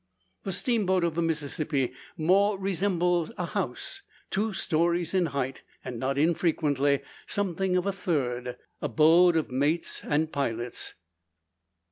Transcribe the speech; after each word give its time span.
The 0.45 0.51
steamboat 0.51 1.03
of 1.03 1.13
the 1.13 1.21
Mississippi 1.21 1.93
more 2.17 2.57
resembles 2.57 3.31
a 3.37 3.45
house, 3.45 4.01
two 4.31 4.51
stories 4.51 5.13
in 5.13 5.27
height, 5.27 5.61
and, 5.85 5.99
not 5.99 6.17
unfrequently, 6.17 7.01
something 7.27 7.77
of 7.77 7.85
a 7.85 7.91
third 7.93 8.57
abode 8.81 9.35
of 9.35 9.51
mates 9.51 10.03
and 10.03 10.31
pilots. 10.31 10.95